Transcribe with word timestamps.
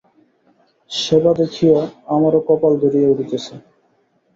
সেবা 0.91 1.31
দেখিয়া 1.39 1.77
আমারও 2.07 2.39
কপাল 2.47 2.73
ধরিয়া 2.83 3.11
উঠিতেছে। 3.13 3.53